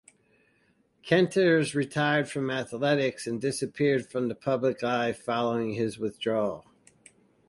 Kenteris 1.05 1.75
retired 1.75 2.27
from 2.27 2.49
athletics 2.49 3.27
and 3.27 3.39
disappeared 3.39 4.09
from 4.09 4.29
the 4.29 4.33
public 4.35 4.83
eye 4.83 5.13
following 5.13 5.73
his 5.73 5.99
withdrawal. 5.99 6.65